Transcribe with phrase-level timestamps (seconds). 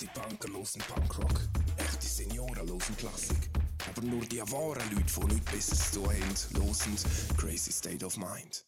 [0.00, 1.40] Echte Punker losen Punkrock,
[1.76, 3.50] echte Senioren losen Klassik.
[3.88, 6.94] Aber nur die wahren Leute, die nichts Besseres zu haben, losen
[7.36, 8.64] Crazy State of Mind.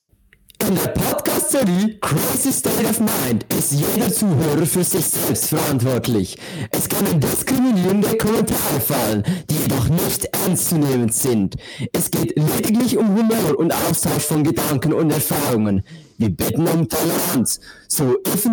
[0.67, 6.37] In der Podcast-Serie Crazy State of Mind ist jeder Zuhörer für sich selbst verantwortlich.
[6.73, 11.55] Es können diskriminierende Kommentare fallen, die jedoch nicht ernst zu nehmen sind.
[11.93, 15.85] Es geht lediglich um Humor und Austausch von Gedanken und Erfahrungen.
[16.19, 17.61] Wir bitten um Toleranz.
[17.89, 18.53] So if you,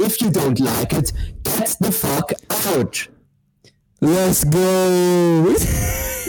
[0.00, 1.12] if you don't like it,
[1.44, 2.32] get the fuck
[2.76, 3.08] out.
[4.00, 5.54] Let's go!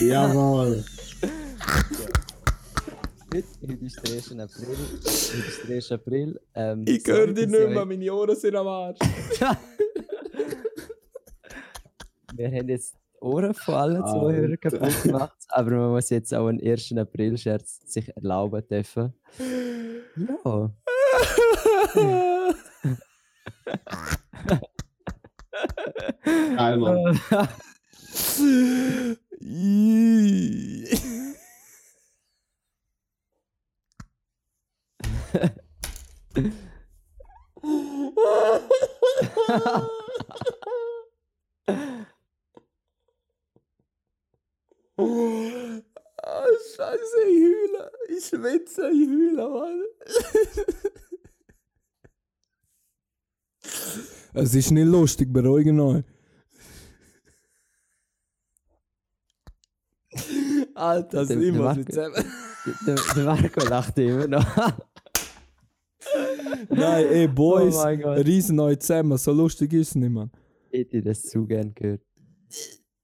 [0.02, 0.84] Jawohl.
[3.34, 4.32] Heute, heute ist der 1.
[4.40, 4.68] April.
[4.68, 5.92] Heute ist der 1.
[5.94, 6.40] April.
[6.54, 9.00] Ähm, Ich höre dich nicht ich mehr, meine Ohren sind am Arsch.
[12.36, 16.48] Wir haben jetzt die Ohren von allen Zuhörern kaputt gemacht, aber man muss jetzt auch
[16.48, 16.94] einen 1.
[16.98, 19.14] April-Scherz sich erlauben dürfen.
[20.18, 20.72] Ja.
[26.24, 27.20] Geil, Mann.
[46.24, 46.46] Ah,
[46.76, 47.92] Scheiße, ich heule.
[48.10, 49.84] Ich schwitze, ich heule, Mann.
[54.52, 56.04] Es ist nicht lustig, beruhigen euch.
[60.76, 62.26] Alter, der wir Marco- zusammen.
[62.86, 64.58] Der, der Marco lacht immer noch.
[66.68, 69.18] Nein, ey, Boys, Oh riesen euch zusammen.
[69.18, 70.30] So lustig ist es nicht, Mann.
[70.70, 72.02] Ich hätte das zu gern gehört.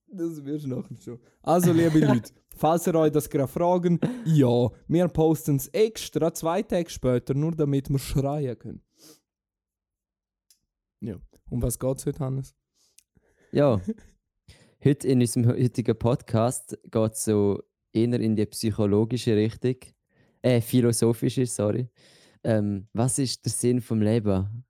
[0.07, 1.19] Das wirst du nachher schon.
[1.43, 6.61] Also, liebe Leute, falls ihr euch das gerade fragen, ja, wir posten es extra zwei
[6.61, 8.81] Tage später, nur damit wir schreien können.
[10.99, 11.15] Ja.
[11.49, 12.53] Um was geht's heute, Hannes?
[13.51, 13.79] Ja.
[14.83, 19.77] Heute in unserem heutigen Podcast geht es so eher in die psychologische Richtung.
[20.41, 21.87] Äh, philosophische, sorry.
[22.43, 24.65] Ähm, was ist der Sinn vom Leben?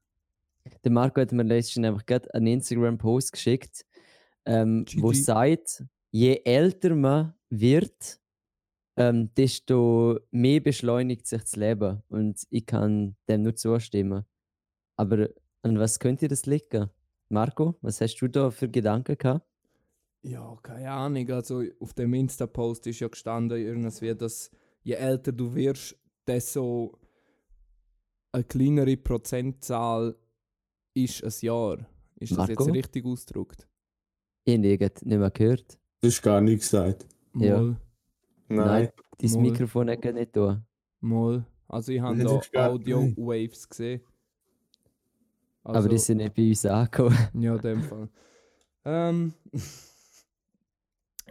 [0.84, 3.84] Der Marco hat mir letztens einfach gerade einen Instagram-Post geschickt,
[4.46, 8.20] ähm, wo sagt, je älter man wird,
[8.98, 12.04] ähm, desto mehr beschleunigt sich das Leben.
[12.08, 14.26] Und ich kann dem nur zustimmen.
[14.96, 15.28] Aber
[15.62, 16.90] an was könnte das liegen?
[17.30, 19.46] Marco, was hast du da für Gedanken gehabt?
[20.22, 21.30] Ja, keine Ahnung.
[21.32, 24.50] Also, auf dem Insta-Post ist ja gestanden, irgendwas wie, dass
[24.84, 25.96] je älter du wirst,
[26.26, 26.98] desto
[28.32, 30.16] eine kleinere Prozentzahl
[30.94, 31.78] ist ein Jahr.
[32.20, 32.64] Ist das Marco?
[32.66, 33.68] jetzt richtig ausgedrückt?
[34.44, 35.78] Ich habe nicht mehr gehört.
[36.02, 37.06] Du hast gar nichts gesagt.
[37.36, 37.60] Ja.
[37.60, 37.82] Mal.
[38.48, 38.90] Nein.
[39.18, 39.42] Dein Mal.
[39.42, 40.66] Mikrofon hat nicht da.
[41.02, 41.46] Mal.
[41.68, 44.02] Also ich habe Nein, da das ist Audio-Waves gesehen.
[45.68, 47.18] Also, Aber die sind nicht bei uns angekommen.
[47.34, 48.10] Ja, in dem Fall.
[48.86, 49.34] Ähm,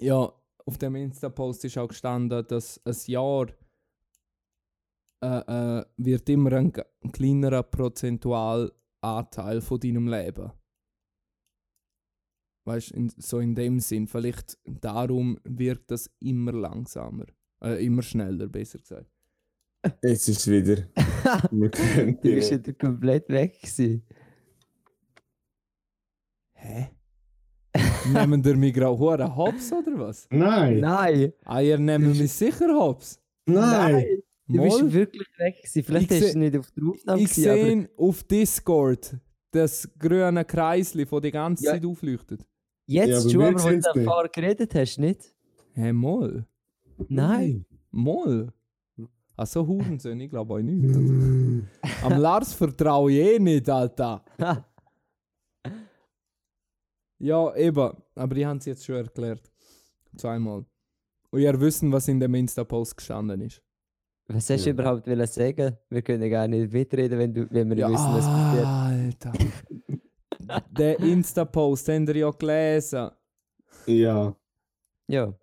[0.00, 0.30] ja,
[0.66, 3.46] auf dem Insta-Post ist auch gestanden, dass ein Jahr
[5.22, 6.70] äh, äh, wird immer ein,
[7.12, 10.52] kleinerer Prozentualanteil von deinem Leben.
[12.66, 14.06] Weißt du, so in dem Sinn.
[14.06, 17.24] Vielleicht darum wirkt das immer langsamer.
[17.62, 19.10] Äh, immer schneller, besser gesagt.
[20.02, 20.86] Jetzt ist es wieder.
[21.50, 21.68] Du
[22.20, 23.60] bist wieder komplett weg.
[23.60, 24.04] Gewesen.
[26.66, 26.88] Hä?
[28.12, 30.26] Nehmen der mich gerade hure hops oder was?
[30.30, 30.80] Nein.
[30.80, 31.32] Nein!
[31.44, 33.20] Ah, ihr nehmt mich sicher hops.
[33.46, 34.04] Nein.
[34.48, 35.56] Du bist wirklich weg.
[35.56, 35.82] Gewesen.
[35.82, 39.16] Vielleicht Ich hast du nicht auf der Aufnahme Ich sehe auf Discord
[39.50, 41.72] das grüne Kreisli, das die ganze Ja.
[41.72, 42.46] Zeit aufleuchtet.
[42.86, 45.34] jetzt Ja, aber schon, wir aber wenn du davor geredet hast, nicht?
[45.74, 46.46] Hä, mal.
[47.08, 47.64] Nein.
[47.90, 48.52] Mal.
[49.38, 50.94] Ach so, Hurensohn, ich glaube euch nicht.
[52.02, 54.24] Am Lars vertraue ich eh nicht, Alter.
[57.18, 57.90] Ja, eben.
[58.14, 59.42] Aber die haben es jetzt schon erklärt.
[60.16, 60.64] Zweimal.
[61.30, 63.62] Und ihr wisst, was in dem Insta-Post gestanden ist.
[64.28, 64.74] Was hast du Ja.
[64.74, 65.76] überhaupt wollen sagen?
[65.88, 68.66] Wir können gar nicht mitreden, wenn, du, wenn wir nicht wissen, was passiert.
[68.66, 69.32] Alter.
[70.70, 73.10] Der Insta-Post, habt ihr ja gelesen.
[73.86, 74.36] Ja.
[75.08, 75.34] Ja.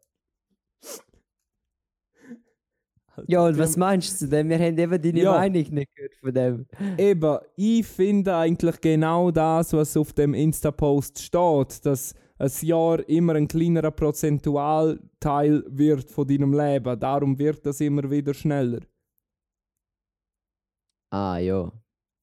[3.28, 4.50] Ja, und was meinst du zu dem?
[4.50, 5.32] Wir haben eben deine Ja.
[5.34, 6.66] Meinung nicht gehört von dem.
[6.98, 13.36] Eben, ich finde eigentlich genau das, was auf dem Insta-Post steht, dass ein Jahr immer
[13.36, 17.00] ein kleinerer Prozentualteil wird von deinem Leben.
[17.00, 18.80] Darum wird das immer wieder schneller.
[21.12, 21.72] Ah, ja.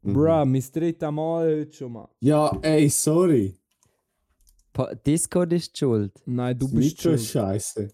[0.02, 0.12] Mhm.
[0.14, 2.08] Bruh, mein drittes Mal heute schon mal.
[2.20, 3.54] Ja, ey, sorry.
[4.72, 6.12] Pa Discord ist die schuld.
[6.26, 7.20] Nein, du Das bist schuld.
[7.20, 7.88] scheiße.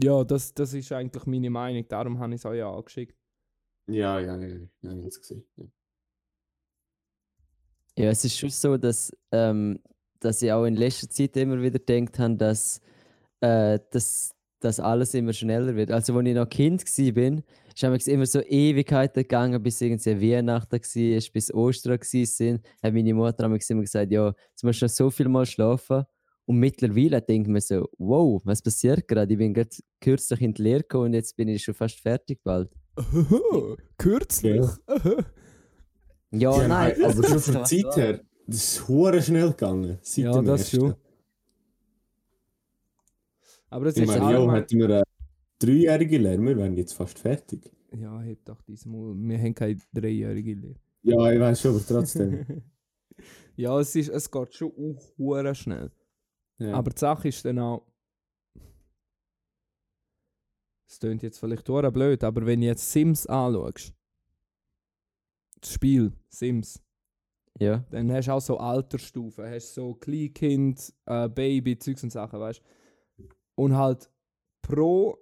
[0.00, 3.16] Ja, das, das ist eigentlich meine Meinung, darum habe ich es euch ja angeschickt.
[3.88, 4.46] Ja, ja, ja.
[4.82, 5.44] ja, ja, gesehen.
[5.56, 5.64] Ja.
[7.98, 9.80] Ja, es ist schon so, dass, ähm,
[10.20, 12.80] dass ich auch in letzter Zeit immer wieder gedacht habe, dass,
[13.40, 15.90] äh, dass, dass alles immer schneller wird.
[15.90, 17.42] Also, als ich noch Kind war,
[17.94, 22.58] ist es immer so Ewigkeiten gegangen, bis irgendwie Weihnachten war, bis Ostern war.
[22.82, 26.04] Hat meine Mutter immer gesagt, ja, jetzt musst du noch so viel mal schlafen.
[26.48, 29.30] Und mittlerweile ich mir so, wow, was passiert gerade?
[29.30, 29.68] Ich bin gerade
[30.00, 32.70] kürzlich in die Lehre gekommen und jetzt bin ich schon fast fertig bald.
[33.98, 34.66] Kürzlich?
[36.30, 39.98] Ja, Ja, nein, aber schon das von der Zeit her, das ist hure schnell gegangen.
[40.02, 40.76] Seit Ja, dem das ersten.
[40.76, 40.94] schon.
[43.70, 45.02] Aber es Ich ist meine, ja, hätten wir eine
[45.58, 47.70] dreijährige Lehre, wir wären jetzt fast fertig.
[47.94, 49.14] Ja, heb doch diesmal.
[49.16, 50.80] Wir haben keine dreijährige Lehre.
[51.02, 52.62] Ja, ich weiß schon, aber trotzdem.
[53.56, 55.90] ja, es, ist, es geht schon auch hure schnell.
[56.58, 56.74] Ja.
[56.74, 57.86] Aber die Sache ist dann auch.
[60.86, 63.92] Es klingt jetzt vielleicht hure blöd, aber wenn du jetzt Sims anschaust,
[65.60, 66.80] das Spiel Sims,
[67.60, 69.44] Ja, dann hast du auch so Altersstufen.
[69.44, 72.62] Hast so Kleinkind, äh, Baby, Zeugs und Sachen, weißt
[73.18, 73.24] du?
[73.56, 74.08] Und halt
[74.62, 75.18] pro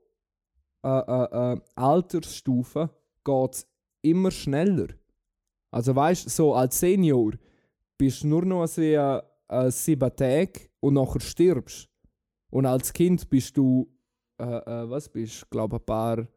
[0.84, 2.90] äh, äh, äh, Altersstufe
[3.24, 3.66] geht es
[4.02, 4.88] immer schneller.
[5.70, 7.32] Also weißt du, so als Senior
[7.98, 11.88] bist du nur noch so äh, äh, sieben Tage und nachher stirbst.
[12.50, 13.88] Und als Kind bist du,
[14.38, 16.28] äh, äh, was bist du, glaube ein paar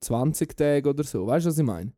[0.00, 1.26] 20 Tage oder so.
[1.26, 1.92] Weißt du, was ich meine?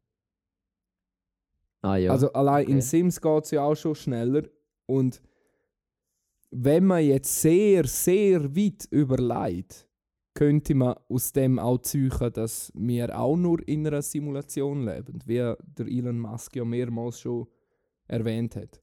[1.82, 2.10] ah ja.
[2.10, 2.80] Also allein in okay.
[2.80, 4.42] Sims geht es ja auch schon schneller.
[4.86, 5.20] Und
[6.50, 9.88] wenn man jetzt sehr, sehr weit überlegt,
[10.34, 15.36] könnte man aus dem auch ziehen, dass wir auch nur in einer Simulation leben, wie
[15.36, 17.46] der Elon Musk ja mehrmals schon
[18.06, 18.81] erwähnt hat.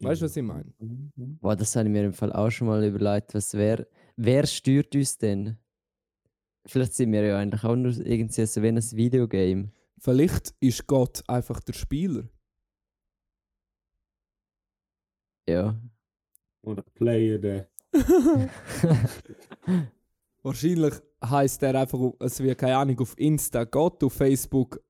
[0.00, 0.72] Weißt du, was ich meine?
[1.16, 3.34] Boah, das habe ich mir im Fall auch schon mal überlegt.
[3.34, 5.56] Was wär, wer steuert uns denn?
[6.66, 9.70] Vielleicht sind wir ja eigentlich auch nur irgendwie so wie ein Videogame.
[9.98, 12.24] Vielleicht ist Gott einfach der Spieler.
[15.48, 15.80] Ja.
[16.62, 17.68] Oder Player, der.
[20.42, 20.94] Wahrscheinlich
[21.24, 24.80] heißt er einfach, auf- es wird keine Ahnung, auf Insta Gott, auf Facebook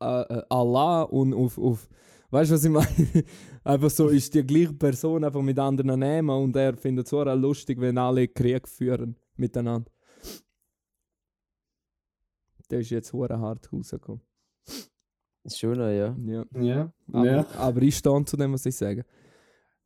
[0.00, 1.88] äh, äh, Allah und auf, auf
[2.30, 3.24] weißt du, was ich meine?
[3.64, 7.22] Einfach so ist die gleiche Person einfach mit anderen Namen und er findet es so
[7.22, 9.90] lustig, wenn alle Krieg führen miteinander.
[12.70, 14.22] Der ist jetzt hure hart rausgekommen.
[15.44, 16.16] Noch, ja.
[16.24, 16.44] Ja.
[16.60, 16.92] Ja.
[17.12, 17.46] Aber, ja.
[17.56, 19.04] aber ich stehe zu dem, was ich sage.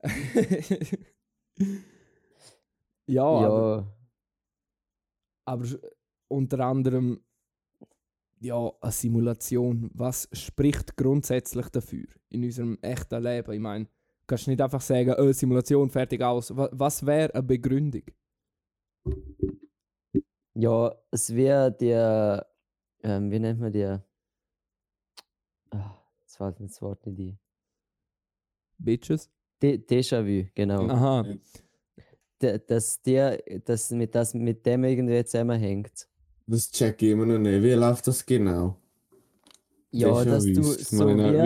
[3.07, 3.97] ja, Aber, Ja,
[5.47, 5.81] aber sch-
[6.29, 7.21] unter anderem
[8.41, 9.91] ja, eine Simulation.
[9.95, 13.53] Was spricht grundsätzlich dafür in unserem echten Leben?
[13.53, 13.91] Ich meine, du
[14.27, 16.53] kannst nicht einfach sagen, oh, Simulation, fertig aus.
[16.55, 18.03] Was, wäre eine Begründung?
[20.57, 22.47] ja, es wäre der,
[23.03, 24.05] ähm, wie nennt man der?
[25.71, 27.39] Ah, jetzt fällt mir das Wort nicht ein.
[28.79, 29.31] Bitches?
[29.63, 30.87] De Déjà-vu, genau.
[30.89, 31.25] Aha.
[32.43, 36.09] D dass, der, dass mit, das mit dem irgendwie zusammenhängt.
[36.47, 37.63] Das check ich immer noch nicht.
[37.63, 38.77] Wie läuft das genau?
[39.91, 40.25] Ja, Déjà-vus.
[40.27, 40.63] dass du
[40.97, 41.43] so meine,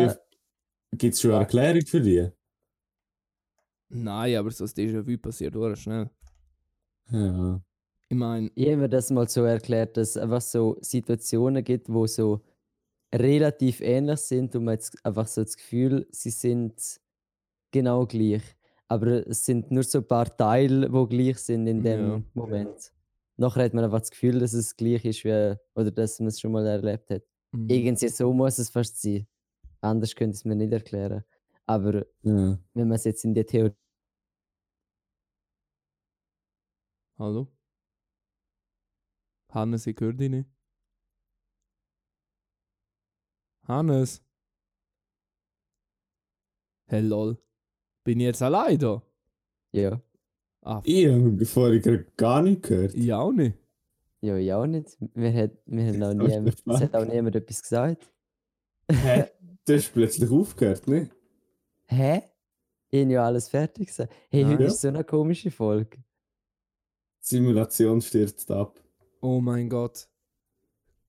[0.93, 2.29] wie, Gibt es schon eine Erklärung für die?
[3.89, 6.11] Nein, aber so das Déjà-vu passiert sehr schnell.
[7.11, 7.61] Ja.
[8.09, 11.89] Ich meine, Ich habe mir das mal so erklärt, dass es einfach so Situationen gibt,
[11.89, 12.41] wo so
[13.15, 16.75] relativ ähnlich sind und man jetzt einfach so das Gefühl, sie sind
[17.71, 18.43] genau gleich.
[18.89, 22.23] Aber es sind nur so ein paar Teile, die gleich sind in dem Ja.
[22.35, 22.93] Moment.
[23.41, 26.39] Nachher hat man einfach das Gefühl, dass es gleich ist, wie, oder dass man es
[26.39, 27.23] schon mal erlebt hat.
[27.53, 27.71] mhm.
[27.71, 29.27] Irgendwie so muss es fast sein.
[29.81, 31.25] Anders könnte es mir nicht erklären.
[31.65, 32.59] Aber ja.
[32.75, 33.75] wenn man es jetzt in die Theorie
[37.19, 37.49] Hallo?
[39.49, 40.49] Hannes, ich höre dich nicht.
[43.67, 44.23] Hannes?
[46.89, 47.39] Hey lol.
[48.05, 49.03] Bin ich jetzt allein da?
[49.73, 50.03] Ja.
[50.63, 52.95] Ah, Ich habe vorhin gerade gar nicht gehört.
[52.95, 53.57] ich auch nicht.
[54.21, 54.97] Ja, ich auch nicht.
[55.15, 58.11] Wir, hat, wir haben auch niemand, es hat auch niemand etwas gesagt.
[58.91, 59.25] Hä?
[59.67, 61.11] Du hast plötzlich aufgehört, ne?
[61.87, 62.23] Hä?
[62.91, 64.13] Ich habe ja alles fertig gesagt.
[64.31, 64.69] Hey, heute Ja.
[64.69, 65.99] ist so eine komische Folge.
[67.21, 68.81] Simulation stürzt ab.
[69.21, 70.09] Oh mein Gott.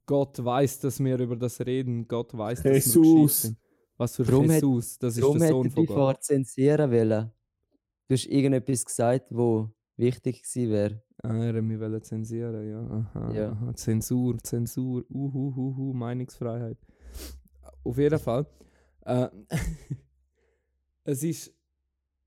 [0.06, 2.08] Gott weiß, dass wir über das reden.
[2.08, 2.94] Gott weiß, dass wir Jesus.
[3.04, 3.58] gescheit sind.
[3.98, 4.98] Was für Darum hat- Jesus?
[5.00, 5.96] Das ist der hätte Sohn ich von Gott.
[5.96, 7.32] vorher zensieren wollen.
[8.12, 11.02] Du hast irgendetwas gesagt, wo wichtig gewesen wäre.
[11.24, 12.82] Ah, er mich wollte zensieren, ja.
[12.86, 13.52] Aha, Ja.
[13.54, 13.74] aha.
[13.74, 16.78] Zensur, Zensur, uhuhuhu, Meinungsfreiheit.
[17.86, 18.46] Auf jeden Fall.
[19.06, 19.30] Äh,
[21.06, 21.54] es ist,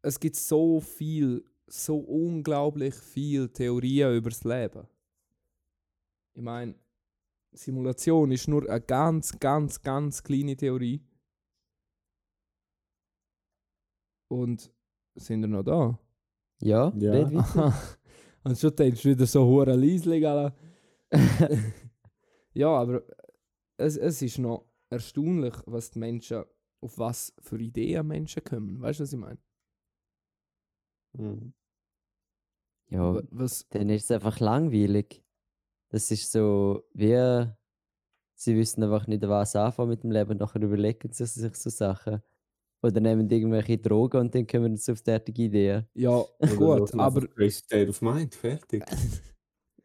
[0.00, 4.88] es gibt so viel, so unglaublich viel Theorien über das Leben.
[6.33, 6.76] Ich meine,
[7.53, 11.05] Simulation ist nur eine ganz, ganz, ganz kleine Theorie.
[14.29, 14.74] Und
[15.14, 15.99] sind wir noch da?
[16.61, 17.12] Ja, Ja.
[17.12, 17.75] red weiter.
[18.44, 20.23] Und schon denkst du wieder so hure leislich,
[22.52, 23.02] ja, aber
[23.76, 26.44] es, es ist noch erstaunlich, was die Menschen,
[26.80, 28.80] auf was für Ideen Menschen kommen.
[28.80, 29.38] Weißt du, was ich meine?
[31.16, 31.54] Mhm.
[32.90, 35.23] Ja, Wa- Was, dann ist es einfach langweilig.
[35.90, 37.47] Das ist so, wie
[38.35, 41.71] sie wissen einfach nicht, was anfangen mit dem Leben und nachher überlegen sie sich so
[41.71, 42.21] Sachen.
[42.85, 45.87] Oder nehmen irgendwelche Drogen und dann kommen sie auf derartige Ideen.
[45.95, 48.85] ja, Oder gut, aber, State of Mind, fertig.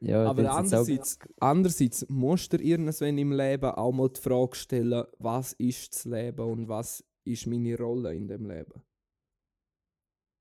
[0.02, 5.52] Ja, aber andererseits, andererseits musst du irgendwann im Leben auch mal die Frage stellen, was
[5.54, 8.82] ist das Leben und was ist meine Rolle in dem Leben?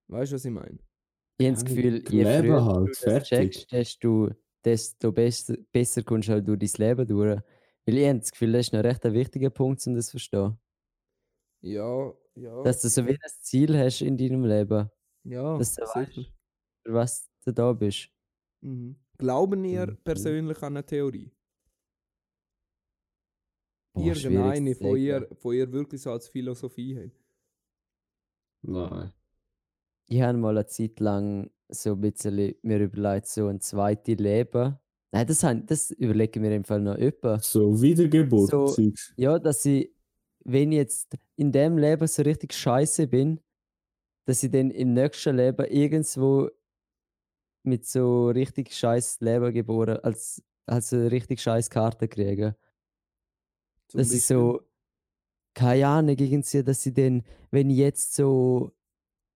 [0.06, 0.78] Weißt du, was ich meine?
[1.38, 4.30] Ich habe das Gefühl, das je Leben früher halt, du das checkst, desto,
[4.64, 7.40] desto besser, besser kommst du halt durch dein Leben durch.
[7.84, 10.12] Weil ich habe das Gefühl, das ist noch recht ein wichtiger Punkt, um das zu
[10.12, 10.56] verstehen.
[11.62, 12.62] Ja, ja.
[12.62, 14.90] Dass du so wie ein Ziel hast in deinem Leben,
[15.24, 16.00] ja, dass du sicher.
[16.00, 16.32] weißt,
[16.84, 18.10] für was du da bist.
[18.60, 18.96] Mhm.
[19.18, 19.96] Glauben ihr Mhm.
[20.04, 21.30] persönlich an eine Theorie?
[23.94, 27.12] Boah, Irgendeine von ihr, von ihr wirklich so als Philosophie haben?
[28.62, 29.12] Nein.
[30.06, 34.78] Ich habe mal eine Zeit lang so ein bisschen mir überlegt, so ein zweites Leben.
[35.12, 37.38] Nein, das, han- das überlege ich mir im Fall noch öppe.
[37.42, 38.50] So Wiedergeburt.
[38.50, 38.92] So-.
[39.16, 39.90] Ja, dass ich,
[40.50, 43.40] wenn ich jetzt in dem Leben so richtig scheiße bin,
[44.26, 46.48] dass ich dann im nächsten Leben irgendwo
[47.64, 52.56] mit so richtig scheiß Leben geboren, als, als richtig scheiß Karte kriege.
[53.88, 54.62] Zum Das ist so,
[55.54, 58.72] keine Ahnung, irgendwie, dass ich dann, wenn ich jetzt so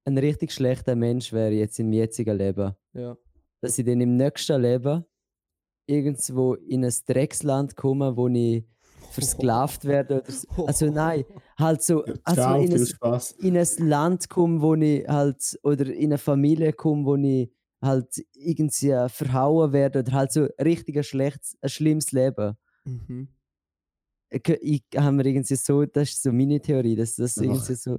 [0.05, 3.17] ein richtig schlechter Mensch wäre, jetzt im jetzigen Leben, Ja.
[3.61, 5.05] dass ich dann im nächsten Leben
[5.87, 8.65] irgendwo in ein Drecksland komme, wo ich
[9.13, 10.23] versklavt werde.
[10.23, 10.67] Oder so.
[10.67, 11.25] Also nein,
[11.59, 16.07] halt so, also Ciao, in ein, in ein Land komme, wo ich halt, oder in
[16.11, 17.51] eine Familie komme, wo ich
[17.83, 22.57] halt irgendwie verhauen werde oder halt so richtig ein schlechtes, ein schlimmes Leben.
[22.85, 23.29] Mhm.
[24.31, 27.75] Ich, ich habe mir irgendwie so, das ist so meine Theorie, dass das Ach, irgendwie
[27.75, 27.97] so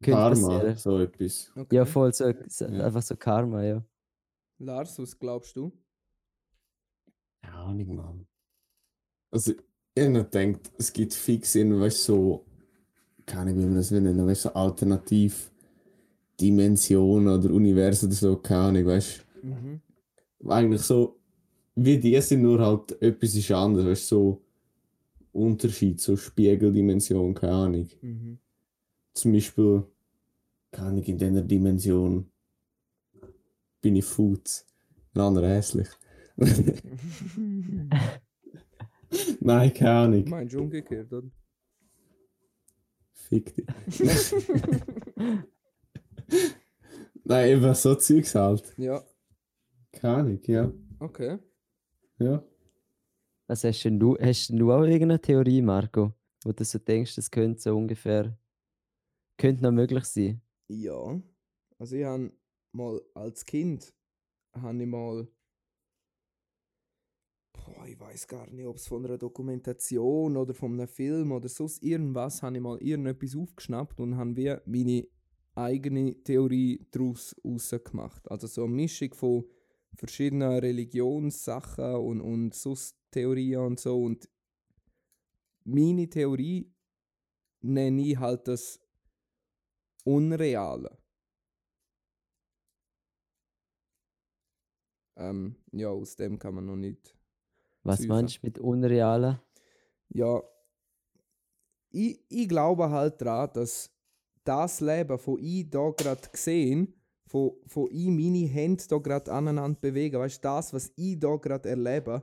[0.00, 0.76] könnte Karma, passieren.
[0.76, 1.52] so etwas.
[1.56, 1.76] Okay.
[1.76, 2.86] Ja, voll so, so Ja.
[2.86, 3.84] einfach so Karma, ja.
[4.58, 5.72] Lars, was glaubst du?
[7.42, 8.26] Keine Ahnung, Mann.
[9.30, 9.52] Also,
[9.98, 12.44] ich habe noch gedacht, es gibt fix weißt so,
[13.26, 18.60] keine Ahnung, wie man das will nennen, weißt so Alternativdimensionen oder Universen oder so, keine
[18.60, 19.80] Ahnung, weißt Mhm.
[20.48, 21.20] Eigentlich so,
[21.76, 24.42] wie die sind, nur halt etwas ist anders, weißt so
[25.32, 27.88] Unterschied, so Spiegeldimension, keine Ahnung.
[28.00, 28.38] Mhm.
[29.14, 29.84] Zum Beispiel,
[30.72, 32.28] keine Ahnung, in dieser Dimension
[33.80, 34.64] bin ich Food,
[35.14, 35.88] ein anderer hässlich.
[39.40, 40.28] Nein, keine Ahnung.
[40.28, 41.28] Meinst du umgekehrt, oder?
[43.12, 43.66] Fick dich.
[47.24, 48.74] Nein, eben so Zeugs halt.
[48.78, 49.02] Ja,
[49.92, 50.72] Keine Ahnung, ja.
[50.98, 51.38] okay.
[52.18, 52.42] Ja.
[53.46, 54.16] Was hast denn du?
[54.18, 56.12] Hast denn du auch irgendeine Theorie, Marco?
[56.44, 58.36] Wo du so denkst, das könnte so ungefähr.
[59.36, 60.40] Könnte noch möglich sein.
[60.68, 61.20] Ja.
[61.78, 62.32] Also ich habe
[62.72, 63.92] mal als Kind
[64.54, 65.28] habe ich mal
[67.64, 71.48] boah, ich weiß gar nicht, ob es von einer Dokumentation oder von einem Film oder
[71.48, 75.08] sonst irgendwas, habe ich mal irgendetwas aufgeschnappt und habe wie meine
[75.54, 77.34] eigene Theorie daraus
[77.84, 78.30] gemacht.
[78.30, 79.44] Also so eine Mischung von
[79.94, 84.00] verschiedenen Religionssachen und, und sonst Theorien und so.
[84.00, 84.28] Und
[85.64, 86.72] meine Theorie
[87.60, 88.80] nenne ich halt das
[90.04, 90.98] Unreale.
[95.16, 97.17] Ähm, ja, aus dem kann man noch nicht.
[97.82, 98.08] Was Süßer.
[98.08, 99.38] meinst du mit Unrealen?
[100.10, 100.42] Ja,
[101.90, 103.90] ich, ich glaube halt daran, dass
[104.44, 106.94] das Leben, von ich da gerade gesehen,
[107.26, 111.36] von, von ich meine Hände da gerade aneinander bewegen, weißt du, das, was ich da
[111.36, 112.22] gerade erlebe,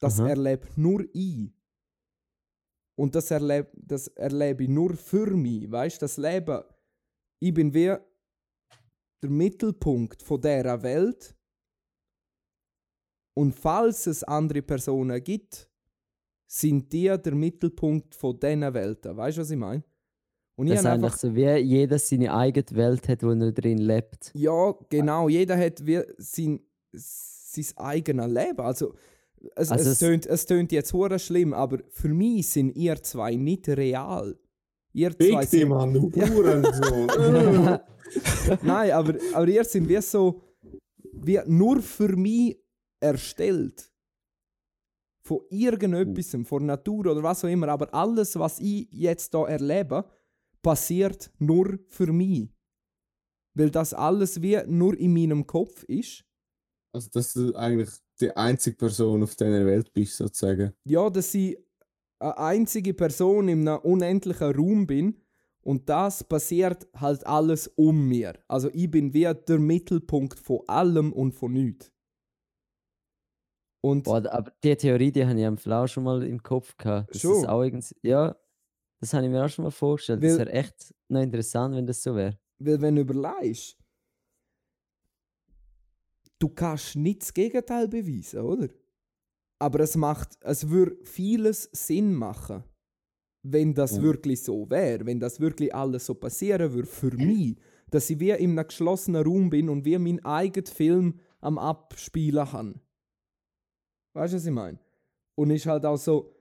[0.00, 0.28] das Aha.
[0.28, 1.52] erlebe nur ich.
[2.96, 6.62] Und das erlebe, das erlebe ich nur für mich, weißt du, das Leben,
[7.40, 7.96] ich bin wie
[9.22, 11.36] der Mittelpunkt von dieser Welt.
[13.38, 15.68] Und falls es andere Personen gibt,
[16.48, 19.16] sind die der Mittelpunkt von diesen Welten.
[19.16, 19.84] Weißt du, was ich meine?
[20.56, 23.78] Und ich Dass habe einfach so wie jeder seine eigene Welt hat, wo er drin
[23.78, 24.32] lebt.
[24.34, 25.28] Ja, genau.
[25.28, 26.58] Jeder hat wie sein,
[26.92, 28.58] sein eigenes Leben.
[28.60, 28.94] Also,
[29.54, 33.00] es, Also es, es- tönt, es tönt jetzt hure schlimm, aber für mich sind ihr
[33.04, 34.36] zwei nicht real.
[34.94, 37.06] Ihr zwei dich, sind, Mann, du Hurensohn.
[38.62, 40.40] Nein, aber, aber ihr sind wie so
[41.12, 42.56] wie nur für mich
[43.00, 43.92] erstellt.
[45.22, 47.68] Von irgendetwas, von Natur oder was auch immer.
[47.68, 50.04] Aber alles, was ich jetzt da erlebe,
[50.62, 52.48] passiert nur für mich.
[53.54, 56.24] Weil das alles wie nur in meinem Kopf ist.
[56.92, 57.90] Also, dass du eigentlich
[58.20, 60.72] die einzige Person auf dieser Welt bist, sozusagen.
[60.84, 61.58] Ja, dass ich
[62.18, 65.20] eine einzige Person in einem unendlichen Raum bin
[65.62, 68.34] und das passiert halt alles um mir.
[68.48, 71.92] Also ich bin wie der Mittelpunkt von allem und von nichts.
[73.80, 77.14] Und Boah, aber die Theorie, die habe ich am Flau schon mal im Kopf gehabt.
[77.14, 77.36] Das Schon?
[77.38, 78.36] ist auch irgendwie, ja,
[79.00, 80.20] das habe ich mir auch schon mal vorgestellt.
[80.20, 82.38] Weil- das wäre echt noch interessant, wenn das so wäre.
[82.58, 83.76] weil wenn du überlegst,
[86.38, 88.68] du kannst nicht das Gegenteil beweisen, oder?
[89.60, 92.62] Aber es macht, es würde vieles Sinn machen,
[93.42, 94.02] wenn das Ja.
[94.02, 97.56] wirklich so wäre, wenn das wirklich alles so passieren würde für mich,
[97.90, 102.52] dass ich wie in einem geschlossenen Raum bin und wie meinen eigenen Film am Abspielen
[102.52, 102.74] habe.
[104.14, 104.78] Weißt du, was ich meine?
[105.34, 106.34] Und ist halt auch so,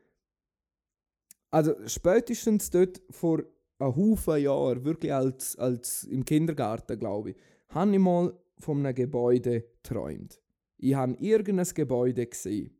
[1.51, 3.43] also spätestens dort vor
[3.79, 7.35] ein Haufen Jahren, wirklich als, als im Kindergarten, glaube ich,
[7.69, 10.41] habe ich mal von einem Gebäude geträumt.
[10.77, 12.75] Ich habe irgendein Gebäude gesehen.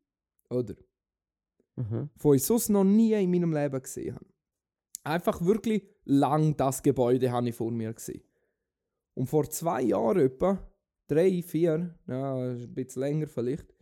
[0.50, 0.75] Oder?
[1.75, 2.10] Mhm.
[2.15, 4.25] Von ich sonst noch nie in meinem Leben gesehen habe.
[5.03, 8.24] Einfach wirklich lang das Gebäude habe ich vor mir gesehen.
[9.13, 10.60] Und vor zwei Jahren etwa,
[11.08, 13.74] drei, vier, ja, ein bisschen länger vielleicht,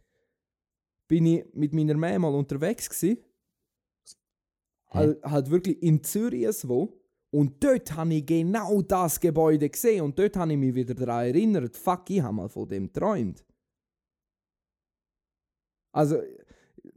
[1.08, 3.18] bin ich mit meiner Mama mal unterwegs gewesen.
[4.90, 7.02] Halt, halt wirklich in Zürich wo.
[7.32, 11.26] Und dort habe ich genau das Gebäude gesehen und dort habe ich mich wieder daran
[11.26, 13.44] erinnert, fuck, ich habe mal von dem geträumt.
[15.92, 16.22] Also,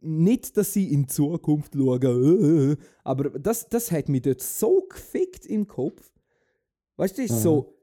[0.01, 5.67] nicht, dass sie in Zukunft schauen, aber das, das hat mich dort so gefickt im
[5.67, 6.13] Kopf.
[6.97, 7.75] Weißt du, das ist so,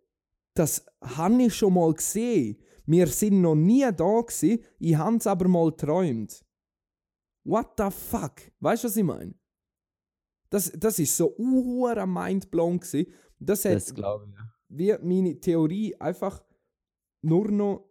[0.54, 2.58] das habe ich schon mal gesehen.
[2.86, 6.46] Wir sind noch nie da gewesen, ich habe es aber mal geträumt.
[7.44, 8.42] What the fuck?
[8.60, 9.36] Weißt du, was ich meine?
[10.50, 13.12] Das, das ist so uhuere mindblown gewesen.
[13.40, 14.38] Das hat Das glaube ich.
[14.70, 16.44] wie meine Theorie einfach
[17.22, 17.90] nur noch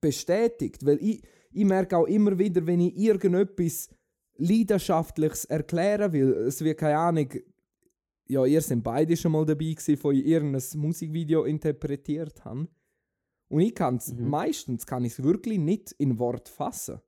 [0.00, 0.84] bestätigt.
[0.84, 3.90] Weil ich, ich merke auch immer wieder, wenn ich irgendetwas
[4.36, 7.28] Leidenschaftliches erklären will, es wird keine Ahnung,
[8.28, 12.68] ja, ihr seid beide schon mal dabei gewesen, von ich irgendein Musikvideo interpretiert haben.
[13.48, 14.28] Und ich kann es, Mhm.
[14.28, 17.00] meistens kann ich wirklich nicht in Wort fassen.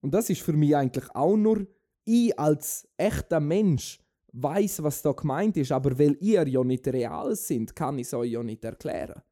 [0.00, 1.66] Und das ist für mich eigentlich auch nur
[2.04, 4.00] ich als echter Mensch
[4.32, 8.14] weiß, was da gemeint ist, aber weil ihr ja nicht real sind, kann ich es
[8.14, 9.22] euch ja nicht erklären.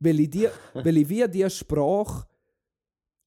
[0.00, 2.26] Weil ich, die, weil ich wie die Sprache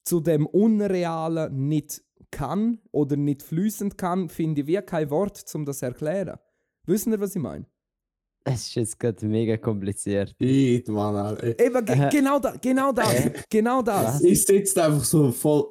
[0.04, 5.66] zu dem Unrealen nicht kann oder nicht fließend kann, finde ich wie kein Wort, um
[5.66, 6.40] das zu erklären.
[6.86, 7.66] Wissen ihr, was ich meine?
[8.44, 10.36] Es ist jetzt gerade mega kompliziert.
[10.42, 11.60] Shit, Mann, Alter.
[11.60, 12.10] Eben, ge Äh.
[12.10, 14.24] genau, da, genau das, genau das.
[14.24, 15.66] Ich sitze einfach so voll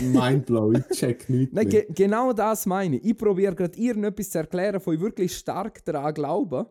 [0.00, 0.84] mindblown.
[0.90, 3.04] Ich check nichts Nein, ge genau das meine ich.
[3.04, 6.70] Ich probiere gerade irgendetwas zu erklären, wo ich wirklich stark daran glaube,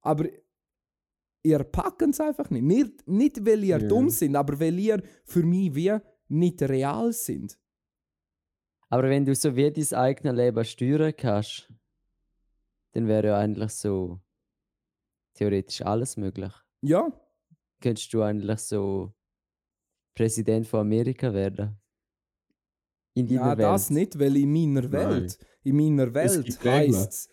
[0.00, 0.26] aber
[1.42, 2.64] ihr packen es einfach nicht.
[2.64, 3.06] nicht.
[3.06, 3.86] Nicht, weil ihr Ja.
[3.86, 5.92] dumm sind, aber weil ihr für mich wie
[6.28, 7.58] nicht real sind.
[8.88, 11.70] Aber wenn du so wie dein eigenes Leben steuern kannst,
[12.92, 14.20] dann wäre ja eigentlich so
[15.34, 16.52] theoretisch alles möglich.
[16.82, 17.12] Ja,
[17.84, 19.12] Könntest du eigentlich so
[20.14, 21.76] Präsident von Amerika werden?
[23.14, 23.66] In deiner ja Welt.
[23.68, 27.30] das nicht, weil in meiner Welt, in meiner Es Welt heißt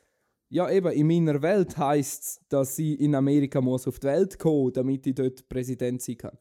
[0.50, 4.38] ja eben, in meiner Welt heißt es, dass ich in Amerika muss auf die Welt
[4.38, 6.38] kommen, damit ich dort Präsident sein kann.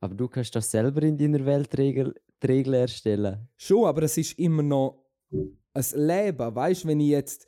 [0.00, 3.48] Aber du kannst doch selber in deiner Welt Regel, die Regeln erstellen.
[3.56, 6.54] Schon, aber es ist immer noch ein Leben.
[6.54, 7.46] Weißt du, wenn ich jetzt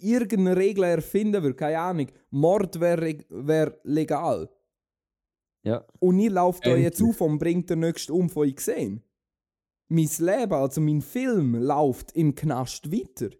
[0.00, 4.50] irgendeine Regel erfinden würde, keine Ahnung, Mord wäre wär legal.
[5.64, 5.84] Ja.
[5.98, 9.02] Und ich laufe da jetzt auf und bringt den nächsten um, von ich gesehen.
[9.88, 13.30] Mein Leben, also mein Film, läuft im Knast weiter.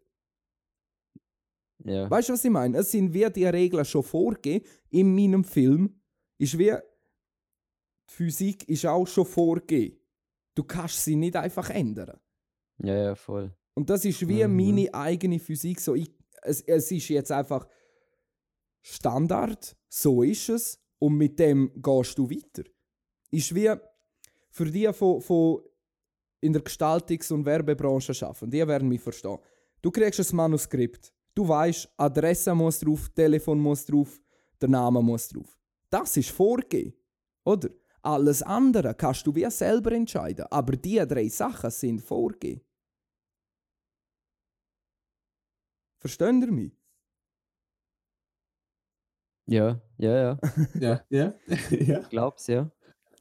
[1.84, 2.10] Ja.
[2.10, 2.78] Weißt du, was ich meine?
[2.78, 4.64] Es sind wie die Regeln schon vorgegeben.
[4.90, 6.00] In meinem Film
[6.38, 6.76] ist wie die
[8.10, 9.96] Physik ist auch schon vorgegeben.
[10.54, 12.18] Du kannst sie nicht einfach ändern.
[12.82, 13.54] ja, ja, voll.
[13.74, 14.56] Und das ist wie Mhm.
[14.56, 15.80] meine eigene Physik.
[15.80, 16.10] So, ich,
[16.42, 17.66] es, es ist jetzt einfach
[18.80, 22.68] Standard, so ist es, und mit dem gehst du weiter.
[23.30, 23.72] Ist wie
[24.50, 25.62] für die, von
[26.40, 29.38] in der Gestaltungs- und Werbebranche arbeiten, die werden mich verstehen.
[29.82, 31.12] Du kriegst ein Manuskript.
[31.34, 34.20] Du weißt, Adresse muss drauf, Telefon muss drauf,
[34.60, 35.58] der Name muss drauf.
[35.90, 36.94] Das ist vorgegeben,
[37.44, 37.70] oder?
[38.02, 42.62] Alles andere kannst du wie selber entscheiden, aber die drei Sachen sind vorgegeben.
[46.00, 46.72] Versteht ihr mich?
[49.46, 50.38] Ja, ja, ja.
[50.74, 51.34] Ja, ja,
[51.70, 52.00] ja.
[52.10, 52.70] Glaub's, ja.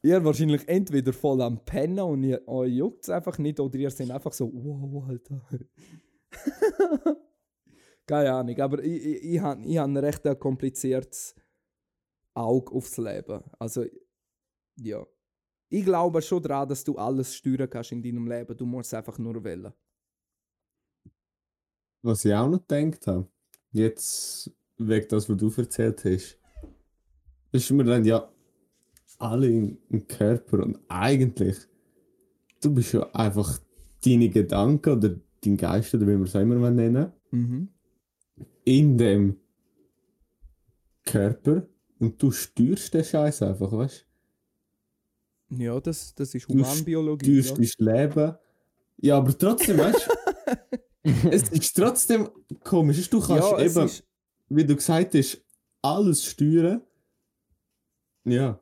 [0.02, 3.90] Ihr wahrscheinlich entweder voll am Pennen und ihr, euch juckt es einfach nicht oder ihr
[3.90, 5.40] seid einfach so, wow, Alter.
[8.06, 11.34] Keine Ahnung, aber ich, ich, ich habe ich hab ein recht kompliziertes
[12.34, 13.42] Auge aufs Leben.
[13.58, 13.84] Also,
[14.76, 15.04] ja.
[15.70, 18.56] Ich glaube schon daran, dass du alles steuern kannst in deinem Leben.
[18.56, 19.72] Du musst es einfach nur wählen.
[22.02, 23.28] Was ich auch noch gedacht habe,
[23.72, 26.38] jetzt wegen das, was du erzählt hast,
[27.52, 28.30] ist mir dann ja
[29.18, 31.56] alle im, Körper und eigentlich,
[32.62, 33.58] du bist ja einfach
[34.04, 37.68] deine Gedanken oder dein Geist oder wie man es auch immer nennen Mhm.
[38.64, 39.36] in dem
[41.04, 41.66] Körper
[41.98, 44.06] und du steuerst den Scheiß einfach, weißt
[45.50, 47.26] Ja, das, das ist Du Humanbiologie.
[47.26, 47.32] du?
[47.36, 47.42] Ja.
[47.42, 48.34] steuerst dein Leben.
[48.98, 50.12] Ja, aber trotzdem, weißt du,
[51.30, 52.28] es ist trotzdem
[52.64, 53.08] komisch.
[53.08, 54.04] Du kannst ja, eben, ist,
[54.48, 55.42] wie du gesagt hast,
[55.82, 56.82] alles steuern.
[58.24, 58.60] Ja.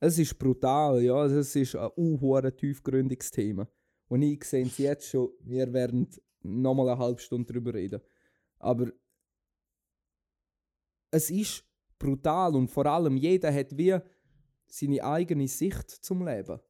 [0.00, 1.14] es ist brutal, ja.
[1.14, 3.68] Also Es ist ein unhuere tiefgründiges Thema.
[4.08, 6.08] Und ich sehe es jetzt schon, wir werden
[6.42, 8.00] nochmal eine halbe Stunde darüber reden.
[8.58, 8.92] Aber
[11.10, 11.64] es ist
[11.98, 13.98] brutal und vor allem jeder hat wie
[14.66, 16.60] seine eigene Sicht zum Leben.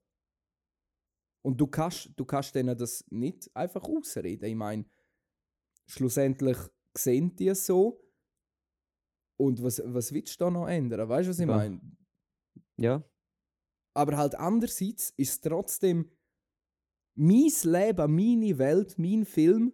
[1.43, 4.45] Und du kannst, du kannst denen das nicht einfach ausreden.
[4.45, 4.85] Ich meine,
[5.87, 6.57] schlussendlich
[6.97, 8.03] sehen die es so.
[9.39, 11.09] Und was, was willst du da noch ändern?
[11.09, 11.57] Weißt du, was ich Ja.
[11.57, 11.81] meine?
[12.79, 13.05] Ja.
[13.95, 16.11] Aber halt andererseits ist es trotzdem
[17.15, 19.73] mein Leben, meine Welt, mein Film.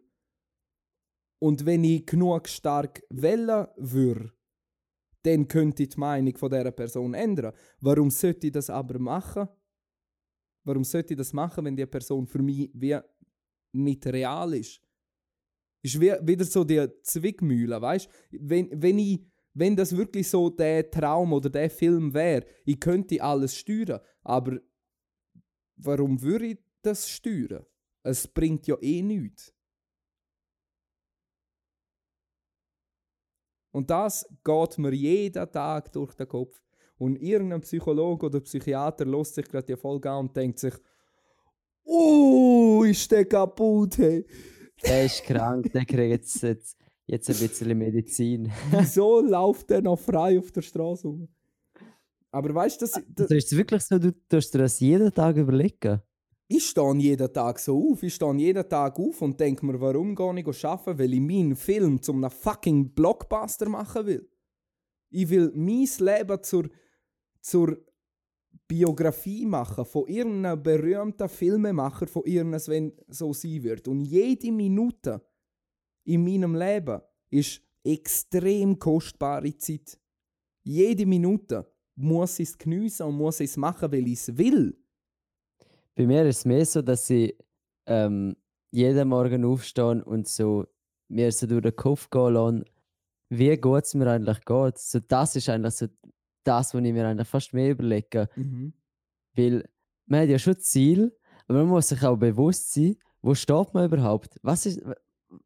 [1.41, 4.33] Und wenn ich genug stark wählen würde,
[5.25, 7.53] dann könnte ich die Meinung von dieser Person ändern.
[7.81, 9.49] Warum sollte ich das aber machen?
[10.65, 12.99] Warum sollte ich das machen, wenn die Person für mich wie
[13.73, 14.82] nicht real ist?
[15.83, 19.21] Ist wie, wieder so die Zwickmühle, weißt wenn, wenn ich
[19.55, 24.59] wenn das wirklich so der Traum oder der Film wäre, ich könnte alles steuern, aber
[25.77, 27.67] warum würde ich das steuern?
[28.03, 29.55] Es bringt ja eh nichts.
[33.73, 36.63] Und das geht mir jeden Tag durch den Kopf.
[36.99, 40.75] Und irgendein Psychologe oder Psychiater lässt sich gerade die Folge an und denkt sich,
[41.85, 44.27] oh, ist der kaputt, hey.
[44.85, 48.51] Der ist krank, der kriegt jetzt, jetzt, jetzt ein bisschen Medizin.
[48.71, 51.29] Wieso läuft der noch frei auf der Straße rum?
[52.31, 55.13] Aber weißt du, das, das, Also ist es wirklich so, du tust dir das jeden
[55.13, 56.01] Tag überlegen?
[56.57, 58.03] ich stehe jeden Tag so auf.
[58.03, 60.99] Ich stehe jeden Tag auf und denke mir, warum gehe ich arbeiten?
[60.99, 64.29] Weil ich meinen Film zum einem fucking Blockbuster machen will.
[65.11, 66.69] Ich will mein Leben zur,
[67.41, 67.79] zur
[68.73, 73.87] Biografie machen von irgendeinem berühmten Filmemacher, von irgendwas, wenn so sein wird.
[73.87, 75.21] Und jede Minute
[76.05, 80.01] in meinem Leben ist extrem kostbare Zeit.
[80.63, 84.75] Jede Minute muss ich es geniessen und muss ich es machen, weil ich es will.
[85.95, 87.37] Bei mir ist es mehr so, dass ich
[87.85, 88.35] ähm,
[88.71, 90.65] jeden Morgen aufstehe und so
[91.09, 92.65] mir so durch den Kopf gehen lasse,
[93.29, 94.79] wie gut es mir eigentlich geht.
[94.79, 95.89] So, das ist eigentlich so
[96.45, 98.29] das, was ich mir eigentlich fast mehr überlege.
[99.35, 99.69] Weil
[100.07, 101.17] man hat ja schon Ziel,
[101.49, 104.39] aber man muss sich auch bewusst sein, wo steht man überhaupt?
[104.43, 104.83] Was, ist,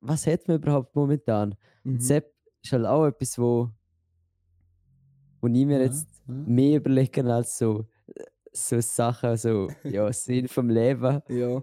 [0.01, 1.55] was hat man überhaupt momentan?
[1.85, 2.01] Mhm.
[2.01, 2.33] Sepp
[2.63, 3.71] ist halt auch etwas, wo,
[5.41, 6.35] wo ich mir Ja, jetzt ja.
[6.35, 7.87] mehr überlege als so,
[8.53, 11.23] so Sachen, so ja, Sinn vom Leben.
[11.29, 11.63] Ja.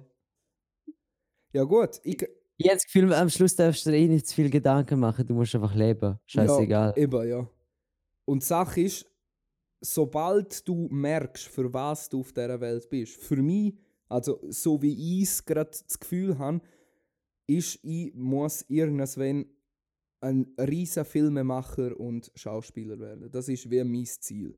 [1.52, 2.22] Ja gut, ich,
[2.58, 5.26] Ich habe das Gefühl, am Schluss darfst du dir eh nicht zu viel Gedanken machen,
[5.26, 6.20] du musst einfach leben.
[6.26, 6.94] Scheißegal.
[6.96, 7.48] Ja, eben, ja.
[8.26, 9.06] Und die Sache ist,
[9.84, 13.76] sobald du merkst, für was du auf dieser Welt bist, für mich,
[14.08, 16.62] also so wie ich es gerade das Gefühl habe,
[17.48, 19.46] ist, ich muss irgendwann
[20.22, 23.30] ein riesen Filmemacher und Schauspieler werden.
[23.30, 24.58] Das ist wie mein Ziel.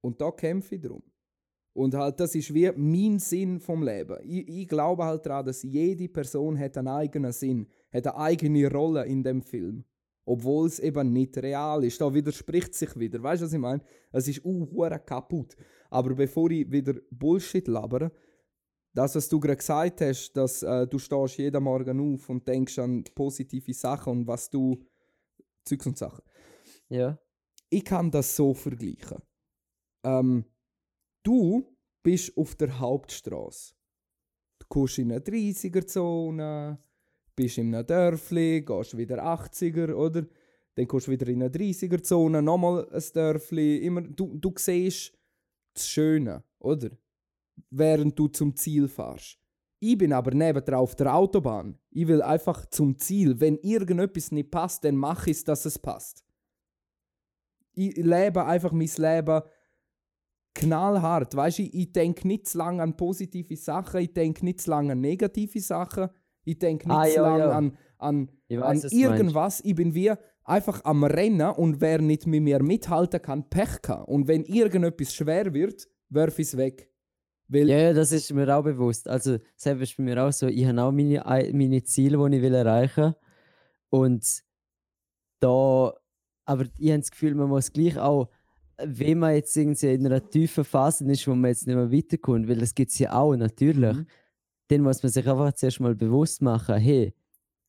[0.00, 1.02] Und da kämpfe ich drum.
[1.72, 4.16] Und halt, das ist wie mein Sinn vom Leben.
[4.22, 8.70] Ich, ich glaube halt daran, dass jede Person hat einen eigenen Sinn, hat eine eigene
[8.70, 9.84] Rolle in dem Film.
[10.24, 12.00] Obwohl es eben nicht real ist.
[12.00, 13.22] Da widerspricht sich wieder.
[13.22, 13.82] Weißt du, was ich meine?
[14.10, 15.54] Es ist uh, kaputt.
[15.90, 18.10] Aber bevor ich wieder Bullshit labere,
[18.94, 22.78] das, was du gerade gesagt hast, dass äh, du stehst jeden Morgen auf und denkst
[22.78, 24.82] an positive Sachen und was du.
[25.64, 26.22] Zeugs und Sachen.
[26.88, 27.18] Ja.
[27.70, 29.22] Ich kann das so vergleichen.
[30.04, 30.44] Ähm,
[31.22, 33.74] du bist auf der Hauptstraße.
[34.60, 36.78] Du kommst in eine 30er-Zone,
[37.34, 40.26] bist in einem Dörfli, gehst wieder 80er, oder?
[40.74, 43.78] Dann kommst du wieder in eine 30er-Zone, nochmal ein Dörfli.
[43.78, 45.12] Immer, du, du siehst
[45.74, 46.90] das Schöne, oder?
[47.70, 49.38] Während du zum Ziel fährst.
[49.78, 51.78] Ich bin aber nebendran auf der Autobahn.
[51.90, 53.38] Ich will einfach zum Ziel.
[53.38, 56.24] Wenn irgendetwas nicht passt, dann mache ich es, dass es passt.
[57.74, 59.42] Ich lebe einfach mein Leben
[60.54, 61.36] knallhart.
[61.36, 64.70] Weißt du, ich, ich denke nicht zu lange an positive Sachen, ich denke nicht zu
[64.70, 66.08] lange an negative Sachen,
[66.44, 67.50] ich denke nicht Ah, ja, lange ja.
[67.50, 68.92] an, an, Ich an weiß, meinst.
[68.92, 69.60] irgendwas.
[69.64, 70.12] Ich bin wie
[70.44, 74.04] einfach am Rennen und wer nicht mit mir mithalten kann, Pech kann.
[74.04, 76.90] Und wenn irgendetwas schwer wird, werf ich es weg.
[77.48, 79.08] Weil, Ja, ja, das ist mir auch bewusst.
[79.08, 82.36] Also, selber ist bei mir auch so, ich habe auch meine, ei- meine Ziele, die
[82.36, 83.14] ich will erreichen will.
[83.90, 84.24] Und
[85.40, 85.92] da,
[86.46, 88.28] aber ich habe das Gefühl, man muss gleich auch,
[88.82, 92.48] wenn man jetzt irgendwie in einer tiefen Phase ist, wo man jetzt nicht mehr weiterkommt,
[92.48, 94.06] weil das gibt es ja auch natürlich, Mhm.
[94.68, 97.14] Dann muss man sich einfach zuerst mal bewusst machen, hey,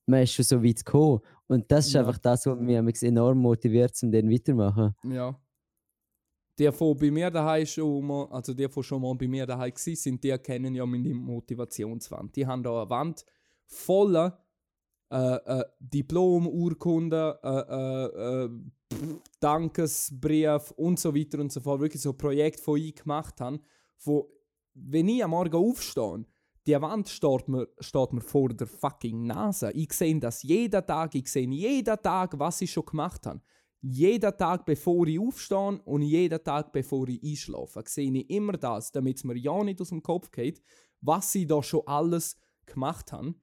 [0.05, 1.19] man ist schon so weit gekommen.
[1.47, 2.01] Und das ist Ja.
[2.01, 4.95] einfach das, was mich enorm motiviert, um dann weitermachen.
[5.03, 5.39] Ja.
[6.57, 9.73] Die, von bei mir daheim schon mal, also die, von schon mal bei mir daheim
[9.73, 12.35] gsi sind, die kennen ja meine Motivationswand.
[12.35, 13.25] Die haben da eine Wand
[13.67, 14.41] voller
[15.11, 18.49] äh, äh, Diplom, Urkunden, äh, äh, äh,
[19.39, 21.81] Dankesbrief und so weiter und so fort.
[21.81, 23.59] Wirklich so Projekte, die ich gemacht habe,
[24.03, 24.31] wo,
[24.73, 26.25] wenn ich am Morgen aufstehe,
[26.65, 29.71] die Wand steht mir, steht mir vor der fucking Nase.
[29.71, 33.41] Ich sehe das jeden Tag, ich sehe jeden Tag, was ich schon gemacht habe.
[33.81, 38.91] Jeden Tag, bevor ich aufstehe und jeden Tag, bevor ich einschlafe, sehe ich immer das,
[38.91, 40.61] damit es mir ja nicht aus dem Kopf geht,
[41.01, 43.35] was ich da schon alles gemacht habe.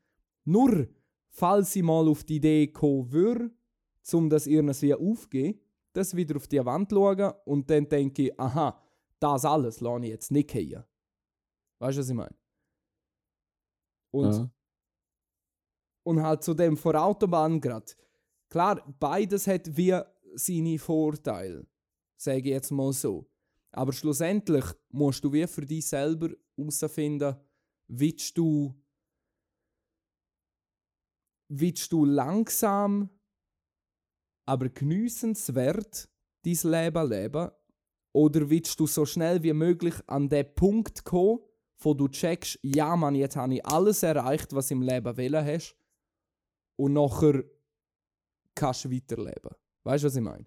[0.44, 0.88] Nur,
[1.28, 3.50] falls ich mal auf die Idee kommen würde,
[4.12, 5.61] um das irgendwie aufzugeben,
[5.92, 8.82] das wieder auf die Wand schauen und dann denke ich, aha,
[9.20, 10.82] das alles lasse ich jetzt nicht gehen.
[11.78, 12.41] Weißt du, was ich meine?
[14.12, 14.51] Und Ja.
[16.05, 17.96] und halt zu dem vor Autobahn grad.
[18.48, 19.98] Klar, beides hat wie
[20.35, 21.66] seine Vorteile,
[22.16, 23.31] sage ich jetzt mal so.
[23.70, 27.37] Aber schlussendlich musst du wie für dich selber herausfinden,
[27.88, 28.75] willst du,
[31.48, 33.09] willst du langsam,
[34.46, 36.11] aber geniessenswert
[36.44, 37.51] dein Leben leben
[38.12, 41.40] oder willst du so schnell wie möglich an den Punkt kommen,
[41.85, 45.77] wo du checkst, ja Mann, jetzt habe ich alles erreicht, was im Leben wollen hast
[46.77, 47.45] und nachher
[48.55, 49.51] kannst du weiterleben.
[49.85, 50.47] Weißt du, was ich meine?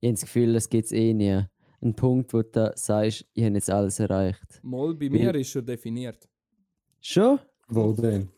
[0.00, 1.44] Ich habe das Gefühl, das gibt es eh nie.
[1.80, 4.60] Ein Punkt, wo du sagst, ich habe jetzt alles erreicht.
[4.62, 6.28] Mal bei mir ist schon definiert.
[7.00, 7.38] Schon?
[7.68, 8.28] Wo denn?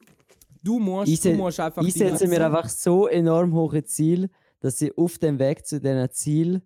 [0.63, 4.29] Du musst, Ich du musst einfach Ich setze mir einfach so enorm hohe Ziele,
[4.61, 6.63] dass ich auf dem Weg zu diesen Ziel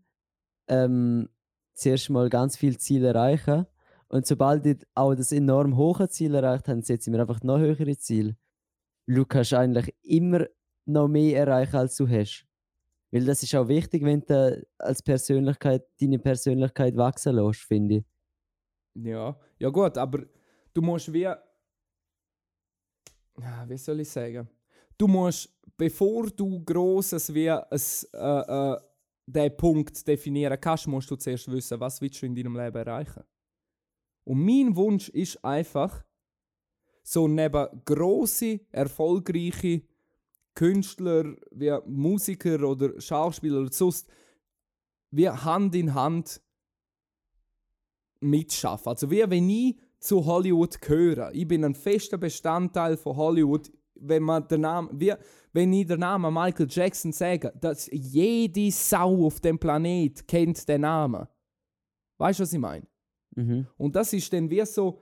[0.67, 1.29] ähm,
[1.75, 3.69] zuerst mal ganz viele Ziele erreiche.
[4.09, 7.59] Und sobald ich auch das enorm hohe Ziel erreicht habe, setze ich mir einfach noch
[7.59, 8.37] höhere Ziele.
[9.07, 10.47] Du kannst eigentlich immer
[10.87, 12.47] noch mehr erreichen, als du hast.
[13.11, 18.05] Weil das ist auch wichtig, wenn du als Persönlichkeit deine Persönlichkeit wachsen lässt, finde ich.
[18.95, 20.25] Ja, ja gut, aber
[20.73, 21.29] du musst wie.
[23.67, 24.49] Wie soll ich sagen?
[24.97, 28.77] Du musst, bevor du Grosses wie es, äh, äh,
[29.27, 33.25] den Punkt definieren kannst, musst du zuerst wissen, was willst du in deinem Leben erreichen.
[34.25, 36.05] Und mein Wunsch ist einfach,
[37.03, 39.83] so neben grosse, erfolgreiche
[40.55, 44.09] Künstler wie Musiker oder Schauspieler oder sonst,
[45.11, 46.41] wie Hand in Hand
[48.21, 48.89] mitschaffen.
[48.89, 51.31] Also wie wenn ich zu Hollywood gehöre.
[51.33, 53.73] Ich bin ein fester Bestandteil von Hollywood.
[53.95, 55.15] Wenn man den Namen, wie,
[55.53, 60.83] wenn ich den Namen Michael Jackson sage, dass jede Sau auf dem Planet kennt den
[60.83, 61.27] Namen.
[62.19, 62.87] Weißt du, was ich meine?
[63.35, 63.67] Mhm.
[63.77, 65.01] Und das ist dann wie so,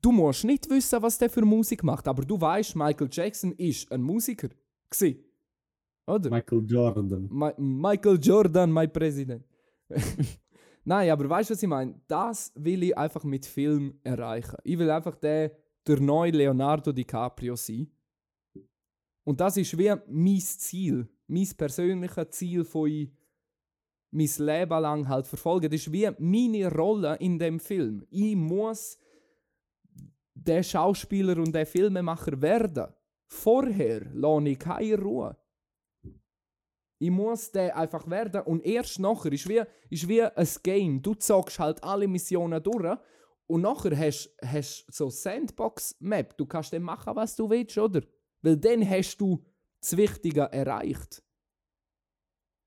[0.00, 3.90] du musst nicht wissen, was der für Musik macht, aber du weißt, Michael Jackson ist
[3.90, 4.48] ein Musiker.
[4.90, 5.24] Gsi.
[6.06, 6.30] Oder?
[6.30, 7.28] Michael Jordan.
[7.30, 9.44] Mi Michael Jordan, mein Präsident.
[10.84, 12.00] Nein, aber weißt du, was ich meine?
[12.06, 14.56] Das will ich einfach mit Film erreichen.
[14.64, 15.52] Ich will einfach der,
[15.86, 17.90] der neue Leonardo DiCaprio sein.
[19.24, 23.10] Und das ist wie mein Ziel, mein persönliches Ziel von ich
[24.10, 25.70] mein Leben lang halt verfolgen.
[25.70, 28.06] Das ist wie meine Rolle in dem Film.
[28.10, 28.98] Ich muss
[30.34, 32.86] der Schauspieler und der Filmemacher werden.
[33.26, 35.36] Vorher lasse ich keine Ruhe.
[37.00, 41.02] Ich muss der einfach werden und erst nachher ist wie, ist wie ein Game.
[41.02, 42.98] Du zockst halt alle Missionen durch
[43.46, 46.36] und nachher hast du so Sandbox-Map.
[46.36, 48.02] Du kannst dann machen, was du willst, oder?
[48.42, 49.44] Weil dann hast du
[49.80, 51.22] das Wichtige erreicht.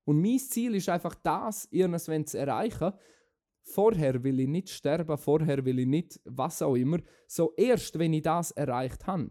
[0.04, 2.92] Und mein Ziel ist einfach das, irgendwann zu erreichen.
[3.62, 6.98] Vorher will ich nicht sterben, vorher will ich nicht was auch immer.
[7.28, 9.30] So erst, wenn ich das erreicht habe,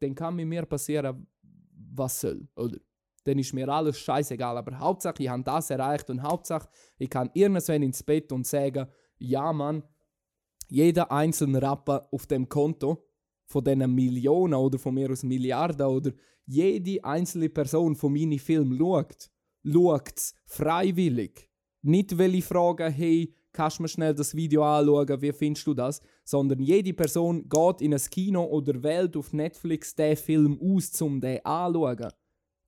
[0.00, 1.26] dann kann mit mir passieren,
[1.72, 2.78] was soll, oder?
[3.24, 4.56] Dann ist mir alles scheißegal.
[4.56, 8.86] Aber Hauptsache, ich habe das erreicht und Hauptsache, ich kann irgendwann ins Bett und sagen,
[9.18, 9.82] ja Mann,
[10.68, 13.04] jeder einzelne Rapper auf dem Konto
[13.46, 16.12] von diesen Millionen oder von mir aus Milliarden oder
[16.46, 19.30] jede einzelne Person von meinen Filmen schaut,
[19.70, 21.50] schaut es freiwillig.
[21.82, 25.74] Nicht, weil ich frage, hey, kannst du mir schnell das Video anschauen, wie findest du
[25.74, 26.00] das?
[26.24, 31.20] Sondern jede Person geht in ein Kino oder wählt auf Netflix den Film aus, um
[31.20, 32.12] den anzuschauen.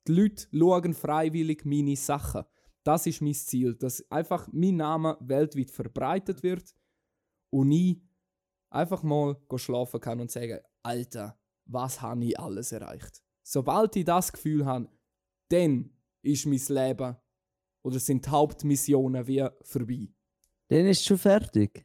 [0.07, 2.45] Die Leute schauen freiwillig meine Sachen.
[2.85, 6.75] Das ist mein Ziel, dass einfach mein Name weltweit verbreitet wird
[7.51, 8.01] und ich
[8.71, 13.23] einfach mal schlafen kann und sagen, Alter, was habe ich alles erreicht?
[13.43, 14.89] Sobald ich das Gefühl habe,
[15.51, 15.91] dann
[16.23, 17.17] ist mein Leben
[17.83, 20.09] oder sind die Hauptmissionen wie vorbei.
[20.69, 21.85] Dann ist es schon fertig.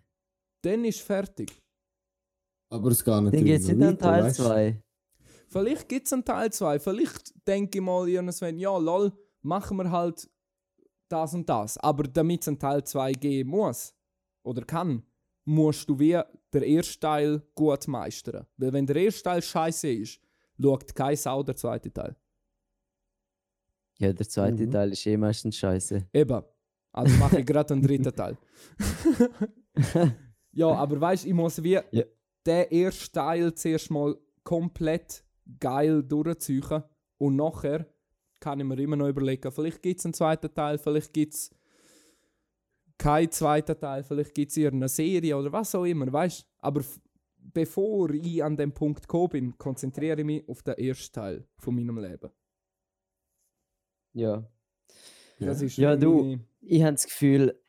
[0.62, 1.52] Dann ist fertig.
[2.70, 4.44] Aber es geht Dann natürlich gibt es nicht einen Teil weißt du?
[4.44, 4.84] 2.
[5.48, 6.80] Vielleicht gibt es einen Teil 2.
[6.80, 10.28] Vielleicht denke ich mal irgendwann, ja, lol, machen wir halt
[11.10, 11.78] das und das.
[11.78, 13.94] Aber damit es einen Teil 2 geben muss
[14.44, 15.04] oder kann,
[15.46, 16.20] musst du wie
[16.52, 18.48] der erste Teil gut meistern.
[18.58, 20.20] Weil wenn der erste Teil scheiße ist,
[20.60, 22.16] schaut kein Sau der zweite Teil.
[24.00, 24.72] Ja, der zweite Mhm.
[24.72, 26.08] Teil ist eh meistens scheiße.
[26.14, 26.42] Eben.
[26.92, 28.38] Also mache ich gerade einen dritten Teil.
[30.52, 32.04] ja, aber weißt du, ich muss wie Ja.
[32.46, 35.24] den ersten Teil zuerst mal komplett
[35.60, 36.84] geil durchziehen
[37.18, 37.86] und nachher
[38.40, 41.50] kann ich mir immer noch überlegen, vielleicht gibt es einen zweiten Teil, vielleicht gibt es
[42.98, 46.46] keinen zweiten Teil, vielleicht gibt es irgendeine Serie oder was auch immer, weißt du?
[46.60, 46.82] Aber
[47.38, 51.76] bevor ich an dem Punkt gekommen bin, konzentriere ich mich auf den ersten Teil von
[51.76, 52.30] meinem Leben.
[54.14, 54.44] Ja.
[55.40, 57.60] Das ist Ja, du- Ich habe das Gefühl,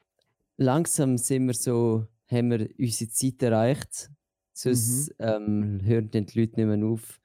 [0.57, 4.11] langsam sind wir so, haben wir unsere Zeit erreicht.
[4.53, 5.15] Sonst Mhm.
[5.19, 7.21] ähm, hören die Leute nicht mehr auf,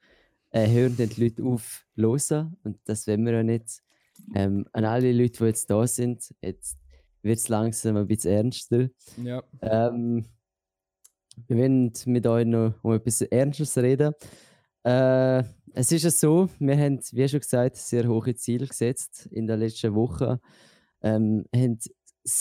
[0.50, 2.56] äh, hören die Leute auf, hören.
[2.64, 3.82] Und das wollen wir ja nicht.
[4.34, 6.78] Ähm, an alle Leute, die jetzt da sind, jetzt
[7.22, 8.88] wird es langsam ein bisschen ernster.
[9.22, 9.42] Ja.
[9.62, 10.24] Ähm,
[11.46, 14.12] wir werden mit euch noch um etwas Ernstes reden.
[14.82, 19.46] Äh, es ist ja so, wir haben, wie schon gesagt, sehr hohe Ziele gesetzt in
[19.46, 20.40] der letzten Woche.
[21.02, 21.78] Ähm, haben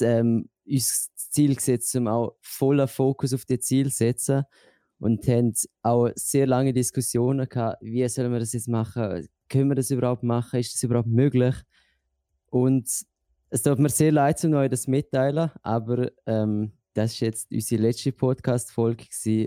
[0.01, 4.43] ähm, uns das Ziel gesetzt, um auch voller Fokus auf die Ziele zu setzen.
[4.99, 9.27] Und haben auch sehr lange Diskussionen gehabt, wie sollen wir das jetzt machen?
[9.47, 10.59] Können wir das überhaupt machen?
[10.59, 11.55] Ist das überhaupt möglich?
[12.47, 12.89] Und
[13.49, 17.81] es tut mir sehr leid, um euch das mitteilen, aber ähm, das ist jetzt unsere
[17.81, 19.05] letzte Podcast-Folge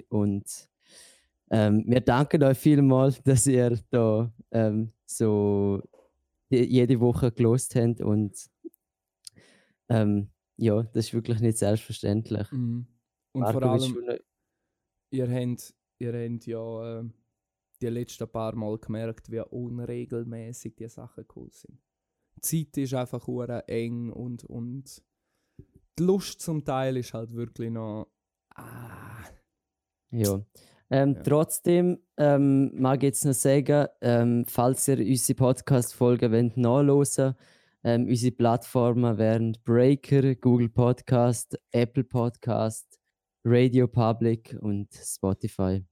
[0.09, 0.72] und
[1.53, 5.81] ähm, wir danken euch vielmals, dass ihr da ähm, so
[6.49, 8.35] je- jede Woche gelost habt und
[9.89, 12.51] ähm, ja, das ist wirklich nicht selbstverständlich.
[12.53, 12.87] Mhm.
[13.33, 14.19] Und Marco, vor allem, noch-
[15.11, 17.05] ihr habt, ihr habt ja äh,
[17.81, 21.79] die letzten paar Mal gemerkt, wie unregelmäßig die Sachen cool sind.
[22.37, 23.27] Die Zeit ist einfach
[23.69, 25.03] eng und, und
[25.99, 28.09] die Lust zum Teil ist halt wirklich noch.
[28.55, 29.25] Ah,
[30.11, 30.41] Ja.
[30.93, 31.23] Ähm, Ja.
[31.23, 37.35] Trotzdem ähm, mag ich jetzt noch sagen, ähm, falls ihr unsere Podcast-Folgen wollt nachhören
[37.85, 43.01] ähm, unsere Plattformen wären Breaker, Google Podcast, Apple Podcast,
[43.45, 45.83] Radio Public und Spotify.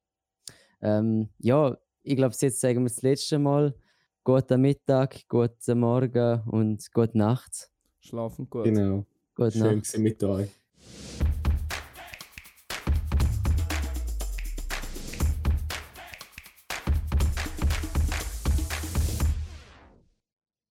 [0.82, 3.74] Ähm, ja, ich glaube, jetzt sagen wir das letzte Mal.
[4.22, 7.70] Guten Mittag, guten Morgen und gute Nacht.
[8.00, 8.64] schlafen gut.
[8.64, 9.06] Genau.
[9.34, 9.98] Gute Schön Nacht.
[9.98, 10.50] mit euch.